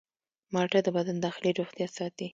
مالټه 0.53 0.79
د 0.83 0.87
بدن 0.97 1.15
داخلي 1.25 1.51
روغتیا 1.59 1.87
ساتي. 1.97 2.27